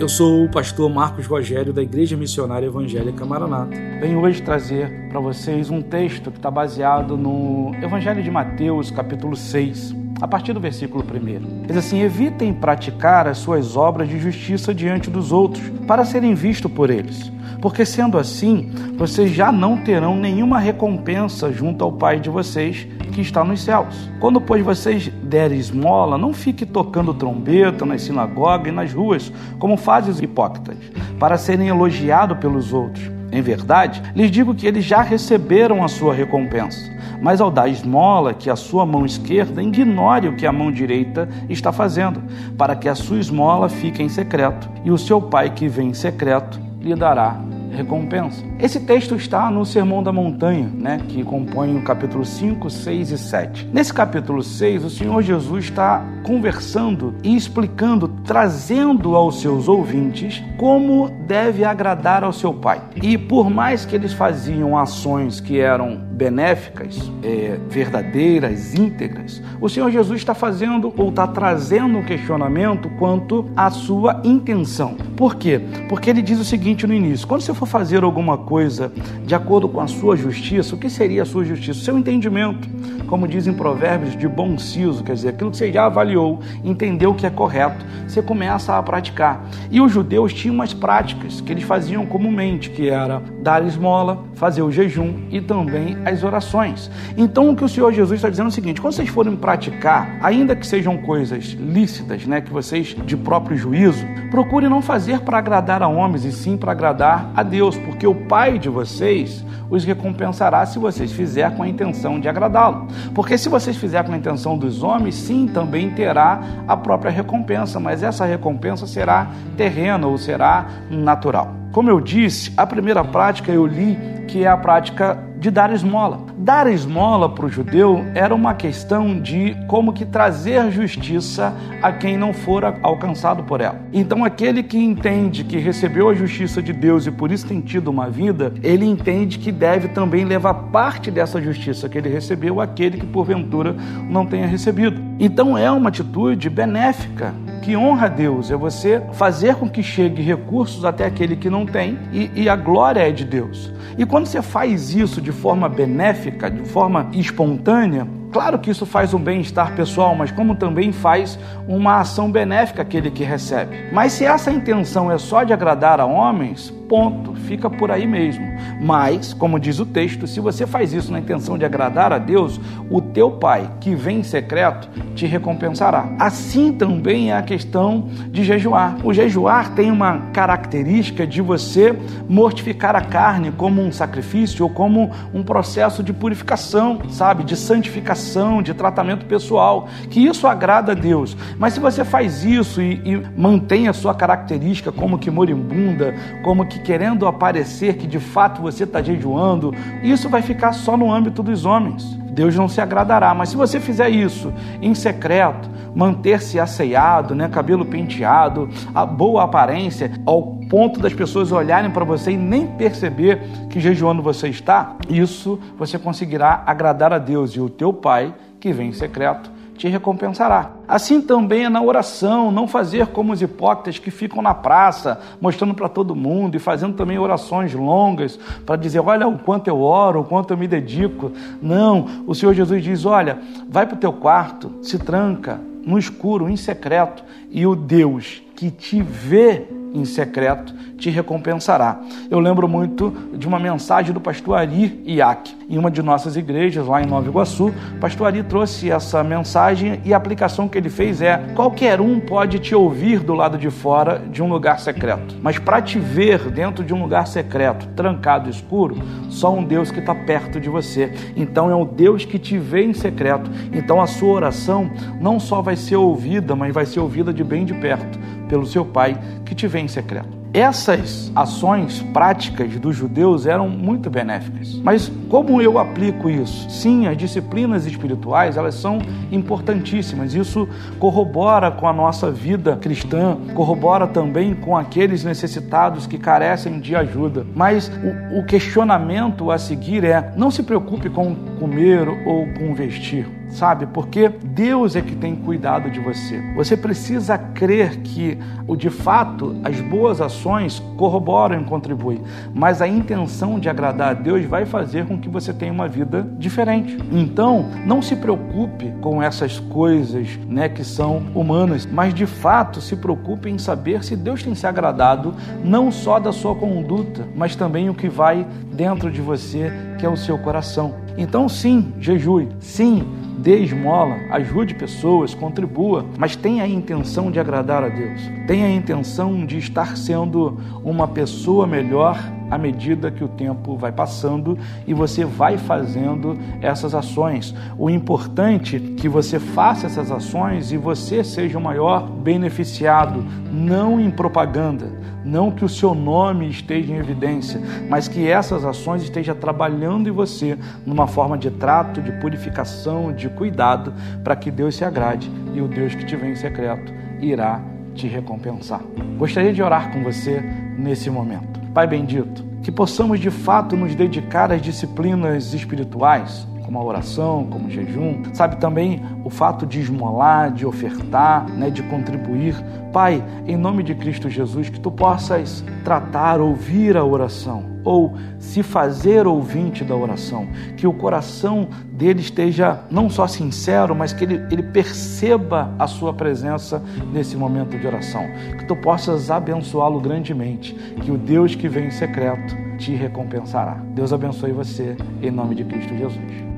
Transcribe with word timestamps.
Eu 0.00 0.08
sou 0.08 0.46
o 0.46 0.48
pastor 0.48 0.88
Marcos 0.88 1.26
Rogério 1.26 1.74
da 1.74 1.82
Igreja 1.82 2.16
Missionária 2.16 2.66
Evangélica 2.66 3.26
Maranata. 3.26 3.76
Venho 4.00 4.18
hoje 4.22 4.40
trazer 4.40 4.90
para 5.10 5.20
vocês 5.20 5.68
um 5.68 5.82
texto 5.82 6.30
que 6.30 6.38
está 6.38 6.50
baseado 6.50 7.18
no 7.18 7.74
Evangelho 7.82 8.22
de 8.22 8.30
Mateus, 8.30 8.90
capítulo 8.90 9.36
6, 9.36 9.94
a 10.20 10.28
partir 10.28 10.52
do 10.52 10.60
versículo 10.60 11.04
1. 11.04 11.66
Diz 11.66 11.76
assim: 11.76 12.00
Evitem 12.00 12.52
praticar 12.52 13.26
as 13.26 13.38
suas 13.38 13.76
obras 13.76 14.08
de 14.08 14.18
justiça 14.18 14.74
diante 14.74 15.10
dos 15.10 15.32
outros, 15.32 15.62
para 15.86 16.04
serem 16.04 16.34
vistos 16.34 16.70
por 16.70 16.90
eles. 16.90 17.32
Porque 17.60 17.84
sendo 17.84 18.16
assim, 18.16 18.70
vocês 18.96 19.30
já 19.32 19.52
não 19.52 19.76
terão 19.76 20.16
nenhuma 20.16 20.58
recompensa 20.58 21.52
junto 21.52 21.84
ao 21.84 21.92
Pai 21.92 22.18
de 22.18 22.30
vocês 22.30 22.86
que 23.12 23.20
está 23.20 23.44
nos 23.44 23.62
céus. 23.62 24.10
Quando, 24.18 24.40
pois, 24.40 24.64
vocês 24.64 25.08
derem 25.22 25.58
esmola, 25.58 26.16
não 26.16 26.32
fique 26.32 26.64
tocando 26.64 27.12
trombeta 27.12 27.84
nas 27.84 28.02
sinagogas 28.02 28.68
e 28.68 28.72
nas 28.72 28.92
ruas, 28.92 29.30
como 29.58 29.76
fazem 29.76 30.10
os 30.10 30.22
hipócritas, 30.22 30.76
para 31.18 31.36
serem 31.36 31.68
elogiados 31.68 32.38
pelos 32.38 32.72
outros. 32.72 33.10
Em 33.32 33.42
verdade, 33.42 34.02
lhes 34.14 34.30
digo 34.30 34.54
que 34.54 34.66
eles 34.66 34.84
já 34.84 35.02
receberam 35.02 35.84
a 35.84 35.88
sua 35.88 36.14
recompensa. 36.14 36.99
Mas 37.20 37.40
ao 37.40 37.50
dar 37.50 37.68
esmola, 37.68 38.34
que 38.34 38.50
a 38.50 38.56
sua 38.56 38.86
mão 38.86 39.04
esquerda 39.04 39.62
ignore 39.62 40.28
o 40.28 40.36
que 40.36 40.46
a 40.46 40.52
mão 40.52 40.70
direita 40.72 41.28
está 41.48 41.72
fazendo, 41.72 42.22
para 42.56 42.74
que 42.74 42.88
a 42.88 42.94
sua 42.94 43.18
esmola 43.18 43.68
fique 43.68 44.02
em 44.02 44.08
secreto, 44.08 44.68
e 44.84 44.90
o 44.90 44.98
seu 44.98 45.20
pai 45.20 45.50
que 45.50 45.68
vem 45.68 45.88
em 45.88 45.94
secreto 45.94 46.60
lhe 46.80 46.94
dará 46.94 47.40
recompensa. 47.70 48.44
Esse 48.58 48.80
texto 48.80 49.14
está 49.14 49.50
no 49.50 49.64
Sermão 49.64 50.02
da 50.02 50.12
Montanha, 50.12 50.70
né, 50.74 51.00
que 51.08 51.22
compõe 51.22 51.76
o 51.76 51.82
capítulo 51.82 52.24
5, 52.24 52.68
6 52.68 53.10
e 53.10 53.18
7. 53.18 53.70
Nesse 53.72 53.92
capítulo 53.92 54.42
6, 54.42 54.84
o 54.84 54.90
Senhor 54.90 55.22
Jesus 55.22 55.64
está 55.64 56.04
conversando 56.24 57.14
e 57.22 57.36
explicando, 57.36 58.08
trazendo 58.24 59.14
aos 59.14 59.40
seus 59.40 59.68
ouvintes 59.68 60.42
como 60.58 61.08
deve 61.26 61.64
agradar 61.64 62.24
ao 62.24 62.32
seu 62.32 62.52
Pai. 62.52 62.82
E 63.02 63.16
por 63.16 63.48
mais 63.48 63.84
que 63.84 63.94
eles 63.94 64.12
faziam 64.12 64.76
ações 64.76 65.40
que 65.40 65.58
eram 65.60 66.09
benéficas, 66.20 67.10
é, 67.22 67.58
verdadeiras, 67.70 68.74
íntegras, 68.74 69.42
o 69.58 69.70
Senhor 69.70 69.90
Jesus 69.90 70.18
está 70.20 70.34
fazendo 70.34 70.92
ou 70.94 71.08
está 71.08 71.26
trazendo 71.26 71.96
um 71.96 72.02
questionamento 72.02 72.90
quanto 72.98 73.50
à 73.56 73.70
sua 73.70 74.20
intenção. 74.22 74.96
Por 75.16 75.36
quê? 75.36 75.58
Porque 75.88 76.10
ele 76.10 76.20
diz 76.20 76.38
o 76.38 76.44
seguinte 76.44 76.86
no 76.86 76.92
início: 76.92 77.26
quando 77.26 77.40
você 77.40 77.54
for 77.54 77.64
fazer 77.64 78.04
alguma 78.04 78.36
coisa 78.36 78.92
de 79.24 79.34
acordo 79.34 79.66
com 79.66 79.80
a 79.80 79.86
sua 79.86 80.14
justiça, 80.14 80.74
o 80.74 80.78
que 80.78 80.90
seria 80.90 81.22
a 81.22 81.26
sua 81.26 81.42
justiça? 81.42 81.80
Seu 81.82 81.96
entendimento, 81.96 82.68
como 83.06 83.26
dizem 83.26 83.54
provérbios, 83.54 84.14
de 84.14 84.28
bom 84.28 84.58
siso, 84.58 85.02
quer 85.02 85.14
dizer, 85.14 85.30
aquilo 85.30 85.50
que 85.50 85.56
você 85.56 85.72
já 85.72 85.86
avaliou, 85.86 86.40
entendeu 86.62 87.14
que 87.14 87.26
é 87.26 87.30
correto, 87.30 87.82
você 88.06 88.20
começa 88.20 88.76
a 88.76 88.82
praticar. 88.82 89.48
E 89.70 89.80
os 89.80 89.90
judeus 89.90 90.34
tinham 90.34 90.54
umas 90.54 90.74
práticas 90.74 91.40
que 91.40 91.50
eles 91.50 91.64
faziam 91.64 92.04
comumente, 92.04 92.68
que 92.68 92.90
era 92.90 93.22
dar 93.42 93.64
esmola, 93.66 94.24
fazer 94.34 94.60
o 94.60 94.70
jejum 94.70 95.14
e 95.30 95.40
também 95.40 95.96
as 96.10 96.22
orações. 96.22 96.90
Então 97.16 97.50
o 97.50 97.56
que 97.56 97.64
o 97.64 97.68
Senhor 97.68 97.92
Jesus 97.92 98.18
está 98.18 98.28
dizendo 98.28 98.46
é 98.46 98.48
o 98.48 98.52
seguinte: 98.52 98.80
quando 98.80 98.94
vocês 98.94 99.08
forem 99.08 99.36
praticar, 99.36 100.18
ainda 100.20 100.54
que 100.54 100.66
sejam 100.66 100.98
coisas 100.98 101.44
lícitas, 101.58 102.26
né, 102.26 102.40
que 102.40 102.52
vocês 102.52 102.96
de 103.04 103.16
próprio 103.16 103.56
juízo, 103.56 104.04
procure 104.30 104.68
não 104.68 104.82
fazer 104.82 105.20
para 105.20 105.38
agradar 105.38 105.82
a 105.82 105.88
homens 105.88 106.24
e 106.24 106.32
sim 106.32 106.56
para 106.56 106.72
agradar 106.72 107.30
a 107.34 107.42
Deus, 107.42 107.76
porque 107.78 108.06
o 108.06 108.14
Pai 108.14 108.58
de 108.58 108.68
vocês 108.68 109.44
os 109.70 109.84
recompensará 109.84 110.66
se 110.66 110.78
vocês 110.78 111.12
fizerem 111.12 111.56
com 111.56 111.62
a 111.62 111.68
intenção 111.68 112.18
de 112.18 112.28
agradá-lo. 112.28 112.88
Porque 113.14 113.38
se 113.38 113.48
vocês 113.48 113.76
fizerem 113.76 114.08
com 114.08 114.12
a 114.12 114.18
intenção 114.18 114.58
dos 114.58 114.82
homens, 114.82 115.14
sim, 115.14 115.46
também 115.46 115.90
terá 115.90 116.40
a 116.66 116.76
própria 116.76 117.10
recompensa, 117.10 117.78
mas 117.78 118.02
essa 118.02 118.24
recompensa 118.24 118.86
será 118.86 119.30
terrena 119.56 120.06
ou 120.06 120.18
será 120.18 120.66
natural. 120.90 121.54
Como 121.72 121.88
eu 121.88 122.00
disse, 122.00 122.52
a 122.56 122.66
primeira 122.66 123.04
prática 123.04 123.52
eu 123.52 123.64
li 123.64 123.96
que 124.26 124.44
é 124.44 124.48
a 124.48 124.56
prática 124.56 125.29
de 125.40 125.50
dar 125.50 125.72
esmola. 125.72 126.20
Dar 126.36 126.66
esmola 126.70 127.28
para 127.28 127.46
o 127.46 127.48
judeu 127.48 128.04
era 128.14 128.34
uma 128.34 128.52
questão 128.52 129.18
de 129.18 129.56
como 129.66 129.92
que 129.92 130.04
trazer 130.04 130.70
justiça 130.70 131.54
a 131.82 131.90
quem 131.90 132.18
não 132.18 132.34
fora 132.34 132.78
alcançado 132.82 133.42
por 133.44 133.62
ela. 133.62 133.80
Então 133.90 134.22
aquele 134.22 134.62
que 134.62 134.78
entende 134.78 135.42
que 135.42 135.56
recebeu 135.56 136.10
a 136.10 136.14
justiça 136.14 136.62
de 136.62 136.74
Deus 136.74 137.06
e 137.06 137.10
por 137.10 137.32
isso 137.32 137.46
tem 137.46 137.60
tido 137.62 137.88
uma 137.88 138.10
vida, 138.10 138.52
ele 138.62 138.84
entende 138.84 139.38
que 139.38 139.50
deve 139.50 139.88
também 139.88 140.26
levar 140.26 140.52
parte 140.52 141.10
dessa 141.10 141.40
justiça 141.40 141.88
que 141.88 141.96
ele 141.96 142.10
recebeu 142.10 142.60
àquele 142.60 142.98
que 142.98 143.06
porventura 143.06 143.74
não 144.08 144.26
tenha 144.26 144.46
recebido. 144.46 145.00
Então 145.18 145.56
é 145.56 145.70
uma 145.70 145.88
atitude 145.88 146.50
benéfica 146.50 147.34
que 147.62 147.76
honra 147.76 148.06
a 148.06 148.08
Deus, 148.08 148.50
é 148.50 148.56
você 148.56 149.02
fazer 149.12 149.54
com 149.54 149.68
que 149.68 149.82
chegue 149.82 150.22
recursos 150.22 150.84
até 150.84 151.04
aquele 151.04 151.36
que 151.36 151.48
não 151.48 151.64
tem 151.64 151.98
e, 152.12 152.30
e 152.34 152.48
a 152.48 152.56
glória 152.56 153.00
é 153.00 153.10
de 153.10 153.24
Deus. 153.24 153.72
E 153.98 154.06
quando 154.06 154.26
você 154.26 154.40
faz 154.40 154.94
isso 154.94 155.20
de 155.30 155.36
forma 155.36 155.68
benéfica, 155.68 156.50
de 156.50 156.68
forma 156.68 157.08
espontânea, 157.12 158.06
Claro 158.32 158.60
que 158.60 158.70
isso 158.70 158.86
faz 158.86 159.12
um 159.12 159.18
bem-estar 159.18 159.74
pessoal, 159.74 160.14
mas 160.14 160.30
como 160.30 160.54
também 160.54 160.92
faz 160.92 161.36
uma 161.66 161.98
ação 161.98 162.30
benéfica 162.30 162.82
aquele 162.82 163.10
que 163.10 163.24
recebe. 163.24 163.76
Mas 163.92 164.12
se 164.12 164.24
essa 164.24 164.52
intenção 164.52 165.10
é 165.10 165.18
só 165.18 165.42
de 165.42 165.52
agradar 165.52 165.98
a 165.98 166.06
homens, 166.06 166.72
ponto, 166.90 167.36
fica 167.36 167.70
por 167.70 167.88
aí 167.92 168.04
mesmo. 168.04 168.44
Mas, 168.82 169.32
como 169.32 169.60
diz 169.60 169.78
o 169.78 169.86
texto, 169.86 170.26
se 170.26 170.40
você 170.40 170.66
faz 170.66 170.92
isso 170.92 171.12
na 171.12 171.20
intenção 171.20 171.56
de 171.56 171.64
agradar 171.64 172.12
a 172.12 172.18
Deus, 172.18 172.60
o 172.90 173.00
teu 173.00 173.30
Pai, 173.30 173.70
que 173.80 173.94
vem 173.94 174.18
em 174.18 174.22
secreto, 174.24 174.88
te 175.14 175.24
recompensará. 175.24 176.08
Assim 176.18 176.72
também 176.72 177.30
é 177.30 177.36
a 177.36 177.42
questão 177.42 178.08
de 178.32 178.42
jejuar. 178.42 178.96
O 179.04 179.14
jejuar 179.14 179.72
tem 179.76 179.92
uma 179.92 180.18
característica 180.32 181.24
de 181.24 181.40
você 181.40 181.96
mortificar 182.28 182.96
a 182.96 183.02
carne 183.02 183.52
como 183.52 183.80
um 183.80 183.92
sacrifício 183.92 184.64
ou 184.64 184.70
como 184.70 185.12
um 185.32 185.44
processo 185.44 186.02
de 186.02 186.12
purificação, 186.12 187.02
sabe, 187.10 187.44
de 187.44 187.54
santificação 187.54 188.60
de 188.60 188.74
tratamento 188.74 189.26
pessoal, 189.26 189.86
que 190.10 190.18
isso 190.18 190.48
agrada 190.48 190.90
a 190.90 190.94
Deus. 190.96 191.36
Mas 191.56 191.74
se 191.74 191.78
você 191.78 192.04
faz 192.04 192.44
isso 192.44 192.82
e, 192.82 193.00
e 193.04 193.22
mantém 193.36 193.86
a 193.86 193.92
sua 193.92 194.12
característica 194.12 194.90
como 194.90 195.18
que 195.18 195.30
moribunda, 195.30 196.12
como 196.42 196.66
que 196.66 196.79
querendo 196.80 197.26
aparecer 197.26 197.96
que 197.96 198.06
de 198.06 198.18
fato 198.18 198.62
você 198.62 198.84
está 198.84 199.02
jejuando, 199.02 199.74
isso 200.02 200.28
vai 200.28 200.42
ficar 200.42 200.72
só 200.72 200.96
no 200.96 201.12
âmbito 201.12 201.42
dos 201.42 201.64
homens. 201.64 202.18
Deus 202.30 202.56
não 202.56 202.68
se 202.68 202.80
agradará. 202.80 203.34
Mas 203.34 203.50
se 203.50 203.56
você 203.56 203.78
fizer 203.78 204.08
isso 204.08 204.52
em 204.80 204.94
secreto, 204.94 205.68
manter-se 205.94 206.58
asseado, 206.58 207.34
né, 207.34 207.48
cabelo 207.48 207.84
penteado, 207.84 208.68
a 208.94 209.04
boa 209.04 209.44
aparência, 209.44 210.12
ao 210.24 210.42
ponto 210.70 211.00
das 211.00 211.12
pessoas 211.12 211.52
olharem 211.52 211.90
para 211.90 212.04
você 212.04 212.30
e 212.30 212.36
nem 212.36 212.66
perceber 212.66 213.42
que 213.68 213.80
jejuando 213.80 214.22
você 214.22 214.48
está, 214.48 214.96
isso 215.08 215.58
você 215.76 215.98
conseguirá 215.98 216.62
agradar 216.66 217.12
a 217.12 217.18
Deus 217.18 217.50
e 217.52 217.60
o 217.60 217.68
teu 217.68 217.92
Pai 217.92 218.32
que 218.58 218.72
vem 218.72 218.90
em 218.90 218.92
secreto 218.92 219.50
te 219.80 219.88
recompensará. 219.88 220.72
Assim 220.86 221.22
também 221.22 221.64
é 221.64 221.68
na 221.70 221.80
oração, 221.80 222.52
não 222.52 222.68
fazer 222.68 223.06
como 223.06 223.32
os 223.32 223.40
hipócritas 223.40 223.98
que 223.98 224.10
ficam 224.10 224.42
na 224.42 224.52
praça, 224.52 225.18
mostrando 225.40 225.72
para 225.72 225.88
todo 225.88 226.14
mundo 226.14 226.54
e 226.54 226.58
fazendo 226.58 226.94
também 226.94 227.18
orações 227.18 227.72
longas 227.72 228.38
para 228.66 228.76
dizer: 228.76 229.00
olha 229.00 229.26
o 229.26 229.38
quanto 229.38 229.68
eu 229.68 229.80
oro, 229.80 230.20
o 230.20 230.24
quanto 230.24 230.52
eu 230.52 230.58
me 230.58 230.68
dedico. 230.68 231.32
Não, 231.62 232.06
o 232.26 232.34
Senhor 232.34 232.52
Jesus 232.52 232.84
diz: 232.84 233.06
olha, 233.06 233.38
vai 233.70 233.86
para 233.86 233.96
o 233.96 233.98
teu 233.98 234.12
quarto, 234.12 234.70
se 234.82 234.98
tranca 234.98 235.58
no 235.86 235.98
escuro, 235.98 236.50
em 236.50 236.58
secreto, 236.58 237.24
e 237.50 237.66
o 237.66 237.74
Deus 237.74 238.42
que 238.54 238.70
te 238.70 239.00
vê 239.00 239.66
em 239.94 240.04
secreto 240.04 240.74
te 240.96 241.10
recompensará. 241.10 242.00
Eu 242.30 242.38
lembro 242.38 242.68
muito 242.68 243.12
de 243.32 243.46
uma 243.48 243.58
mensagem 243.58 244.12
do 244.12 244.20
pastor 244.20 244.58
Ari 244.58 245.02
Iac, 245.06 245.56
em 245.68 245.78
uma 245.78 245.90
de 245.90 246.02
nossas 246.02 246.36
igrejas 246.36 246.86
lá 246.86 247.02
em 247.02 247.06
Nova 247.06 247.28
Iguaçu. 247.28 247.72
Pastor 248.00 248.26
Ari 248.26 248.42
trouxe 248.42 248.90
essa 248.90 249.24
mensagem 249.24 250.00
e 250.04 250.12
a 250.12 250.16
aplicação 250.16 250.68
que 250.68 250.76
ele 250.76 250.90
fez 250.90 251.22
é: 251.22 251.38
qualquer 251.54 252.00
um 252.00 252.20
pode 252.20 252.58
te 252.58 252.74
ouvir 252.74 253.20
do 253.20 253.34
lado 253.34 253.56
de 253.56 253.70
fora 253.70 254.22
de 254.30 254.42
um 254.42 254.48
lugar 254.48 254.78
secreto, 254.78 255.36
mas 255.42 255.58
para 255.58 255.80
te 255.80 255.98
ver 255.98 256.50
dentro 256.50 256.84
de 256.84 256.92
um 256.92 257.02
lugar 257.02 257.26
secreto, 257.26 257.86
trancado, 257.96 258.50
escuro, 258.50 258.96
só 259.28 259.52
um 259.52 259.64
Deus 259.64 259.90
que 259.90 260.00
está 260.00 260.14
perto 260.14 260.60
de 260.60 260.68
você. 260.68 261.12
Então 261.36 261.70
é 261.70 261.74
o 261.74 261.84
Deus 261.84 262.24
que 262.24 262.38
te 262.38 262.58
vê 262.58 262.84
em 262.84 262.92
secreto. 262.92 263.50
Então 263.72 264.00
a 264.00 264.06
sua 264.06 264.32
oração 264.32 264.90
não 265.20 265.40
só 265.40 265.62
vai 265.62 265.76
ser 265.76 265.96
ouvida, 265.96 266.54
mas 266.54 266.74
vai 266.74 266.86
ser 266.86 267.00
ouvida 267.00 267.32
de 267.32 267.42
bem 267.42 267.64
de 267.64 267.74
perto 267.74 268.18
pelo 268.50 268.66
seu 268.66 268.84
Pai 268.84 269.16
que 269.46 269.54
te 269.54 269.66
vê 269.68 269.78
em 269.78 269.88
secreto. 269.88 270.40
Essas 270.52 271.30
ações 271.36 272.02
práticas 272.12 272.76
dos 272.80 272.96
judeus 272.96 273.46
eram 273.46 273.68
muito 273.68 274.10
benéficas. 274.10 274.74
Mas 274.82 275.10
como 275.28 275.62
eu 275.62 275.78
aplico 275.78 276.28
isso? 276.28 276.68
Sim, 276.68 277.06
as 277.06 277.16
disciplinas 277.16 277.86
espirituais, 277.86 278.56
elas 278.56 278.74
são 278.74 278.98
importantíssimas. 279.30 280.34
Isso 280.34 280.68
corrobora 280.98 281.70
com 281.70 281.86
a 281.86 281.92
nossa 281.92 282.32
vida 282.32 282.76
cristã, 282.76 283.38
corrobora 283.54 284.08
também 284.08 284.52
com 284.56 284.76
aqueles 284.76 285.22
necessitados 285.22 286.08
que 286.08 286.18
carecem 286.18 286.80
de 286.80 286.96
ajuda. 286.96 287.46
Mas 287.54 287.88
o, 288.32 288.40
o 288.40 288.44
questionamento 288.44 289.52
a 289.52 289.58
seguir 289.58 290.02
é: 290.02 290.32
não 290.36 290.50
se 290.50 290.64
preocupe 290.64 291.08
com 291.08 291.32
comer 291.60 292.08
ou 292.26 292.48
com 292.54 292.74
vestir 292.74 293.39
sabe? 293.50 293.86
Porque 293.86 294.28
Deus 294.28 294.96
é 294.96 295.00
que 295.00 295.14
tem 295.14 295.36
cuidado 295.36 295.90
de 295.90 296.00
você. 296.00 296.40
Você 296.54 296.76
precisa 296.76 297.36
crer 297.36 297.98
que, 297.98 298.38
o 298.66 298.76
de 298.76 298.90
fato, 298.90 299.56
as 299.64 299.80
boas 299.80 300.20
ações 300.20 300.82
corroboram 300.96 301.60
e 301.60 301.64
contribuem, 301.64 302.22
mas 302.54 302.80
a 302.80 302.88
intenção 302.88 303.58
de 303.58 303.68
agradar 303.68 304.10
a 304.10 304.14
Deus 304.14 304.44
vai 304.44 304.64
fazer 304.64 305.06
com 305.06 305.18
que 305.18 305.28
você 305.28 305.52
tenha 305.52 305.72
uma 305.72 305.88
vida 305.88 306.26
diferente. 306.38 306.96
Então, 307.10 307.66
não 307.84 308.00
se 308.00 308.16
preocupe 308.16 308.92
com 309.00 309.22
essas 309.22 309.58
coisas, 309.58 310.38
né, 310.48 310.68
que 310.68 310.84
são 310.84 311.22
humanas, 311.34 311.86
mas 311.86 312.14
de 312.14 312.26
fato 312.26 312.80
se 312.80 312.96
preocupe 312.96 313.48
em 313.48 313.58
saber 313.58 314.04
se 314.04 314.16
Deus 314.16 314.42
tem 314.42 314.54
se 314.54 314.66
agradado 314.66 315.34
não 315.64 315.90
só 315.90 316.18
da 316.18 316.32
sua 316.32 316.54
conduta, 316.54 317.26
mas 317.34 317.56
também 317.56 317.88
o 317.88 317.94
que 317.94 318.08
vai 318.08 318.46
dentro 318.72 319.10
de 319.10 319.20
você, 319.20 319.72
que 319.98 320.06
é 320.06 320.08
o 320.08 320.16
seu 320.16 320.38
coração. 320.38 320.94
Então, 321.16 321.48
sim, 321.48 321.92
jejue, 321.98 322.48
sim, 322.60 323.06
dê 323.40 323.58
esmola, 323.60 324.16
ajude 324.30 324.74
pessoas, 324.74 325.34
contribua, 325.34 326.04
mas 326.18 326.36
tenha 326.36 326.64
a 326.64 326.68
intenção 326.68 327.30
de 327.30 327.40
agradar 327.40 327.82
a 327.82 327.88
Deus. 327.88 328.20
Tenha 328.46 328.66
a 328.66 328.70
intenção 328.70 329.44
de 329.46 329.58
estar 329.58 329.96
sendo 329.96 330.58
uma 330.84 331.08
pessoa 331.08 331.66
melhor 331.66 332.18
à 332.50 332.58
medida 332.58 333.10
que 333.10 333.22
o 333.22 333.28
tempo 333.28 333.76
vai 333.76 333.92
passando 333.92 334.58
e 334.86 334.92
você 334.92 335.24
vai 335.24 335.56
fazendo 335.56 336.36
essas 336.60 336.94
ações. 336.94 337.54
O 337.78 337.88
importante 337.88 338.76
é 338.76 339.00
que 339.00 339.08
você 339.08 339.38
faça 339.38 339.86
essas 339.86 340.10
ações 340.10 340.72
e 340.72 340.76
você 340.76 341.22
seja 341.22 341.58
o 341.58 341.62
maior 341.62 342.08
beneficiado, 342.08 343.24
não 343.52 344.00
em 344.00 344.10
propaganda, 344.10 344.90
não 345.24 345.50
que 345.50 345.64
o 345.64 345.68
seu 345.68 345.94
nome 345.94 346.48
esteja 346.48 346.92
em 346.92 346.96
evidência, 346.96 347.60
mas 347.88 348.08
que 348.08 348.26
essas 348.26 348.64
ações 348.64 349.02
estejam 349.02 349.34
trabalhando 349.34 350.08
em 350.08 350.12
você 350.12 350.58
numa 350.84 351.06
forma 351.06 351.36
de 351.36 351.50
trato, 351.50 352.00
de 352.00 352.12
purificação, 352.12 353.12
de 353.12 353.28
cuidado, 353.28 353.92
para 354.24 354.34
que 354.34 354.50
Deus 354.50 354.76
se 354.76 354.84
agrade 354.84 355.30
e 355.54 355.60
o 355.60 355.68
Deus 355.68 355.94
que 355.94 356.04
te 356.04 356.16
vem 356.16 356.32
em 356.32 356.36
secreto 356.36 356.92
irá 357.20 357.60
te 357.94 358.06
recompensar. 358.06 358.80
Gostaria 359.18 359.52
de 359.52 359.62
orar 359.62 359.92
com 359.92 360.02
você 360.02 360.40
nesse 360.78 361.10
momento. 361.10 361.59
Pai 361.72 361.86
bendito, 361.86 362.44
que 362.62 362.72
possamos 362.72 363.20
de 363.20 363.30
fato 363.30 363.76
nos 363.76 363.94
dedicar 363.94 364.50
às 364.50 364.60
disciplinas 364.60 365.54
espirituais, 365.54 366.46
como 366.64 366.78
a 366.78 366.84
oração, 366.84 367.46
como 367.48 367.68
o 367.68 367.70
jejum, 367.70 368.22
sabe 368.32 368.56
também 368.56 369.02
o 369.24 369.30
fato 369.30 369.64
de 369.64 369.80
esmolar, 369.80 370.52
de 370.52 370.66
ofertar, 370.66 371.48
né, 371.48 371.70
de 371.70 371.82
contribuir. 371.84 372.54
Pai, 372.92 373.24
em 373.46 373.56
nome 373.56 373.82
de 373.82 373.94
Cristo 373.94 374.28
Jesus, 374.28 374.68
que 374.68 374.80
tu 374.80 374.90
possas 374.90 375.64
tratar, 375.84 376.40
ouvir 376.40 376.96
a 376.96 377.04
oração 377.04 377.69
ou 377.84 378.14
se 378.38 378.62
fazer 378.62 379.26
ouvinte 379.26 379.84
da 379.84 379.94
oração, 379.94 380.48
que 380.76 380.86
o 380.86 380.92
coração 380.92 381.68
dele 381.92 382.20
esteja 382.20 382.80
não 382.90 383.08
só 383.08 383.26
sincero, 383.26 383.94
mas 383.94 384.12
que 384.12 384.24
ele, 384.24 384.46
ele 384.50 384.62
perceba 384.62 385.74
a 385.78 385.86
sua 385.86 386.12
presença 386.12 386.82
nesse 387.12 387.36
momento 387.36 387.78
de 387.78 387.86
oração, 387.86 388.24
que 388.58 388.64
tu 388.66 388.76
possas 388.76 389.30
abençoá-lo 389.30 390.00
grandemente, 390.00 390.74
que 391.02 391.10
o 391.10 391.18
Deus 391.18 391.54
que 391.54 391.68
vem 391.68 391.86
em 391.86 391.90
secreto 391.90 392.56
te 392.78 392.94
recompensará. 392.94 393.74
Deus 393.94 394.12
abençoe 394.12 394.52
você, 394.52 394.96
em 395.22 395.30
nome 395.30 395.54
de 395.54 395.64
Cristo 395.64 395.96
Jesus. 395.96 396.49